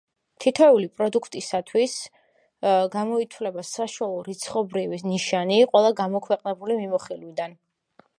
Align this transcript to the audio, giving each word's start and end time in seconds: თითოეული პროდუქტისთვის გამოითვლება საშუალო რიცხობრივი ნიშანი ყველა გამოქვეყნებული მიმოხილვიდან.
თითოეული 0.43 0.87
პროდუქტისთვის 0.99 1.97
გამოითვლება 2.95 3.65
საშუალო 3.73 4.23
რიცხობრივი 4.29 4.99
ნიშანი 5.11 5.61
ყველა 5.75 5.93
გამოქვეყნებული 6.01 6.79
მიმოხილვიდან. 6.81 7.55